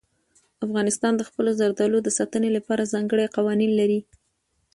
افغانستان 0.65 1.13
د 1.17 1.21
خپلو 1.29 1.51
زردالو 1.59 1.97
د 2.03 2.09
ساتنې 2.17 2.49
لپاره 2.57 2.89
ځانګړي 2.93 3.27
قوانین 3.35 3.71
لري. 3.79 3.99